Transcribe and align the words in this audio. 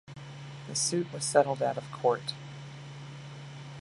The 0.67 0.73
suit 0.75 1.13
was 1.13 1.23
settled 1.23 1.61
out-of-court. 1.61 2.33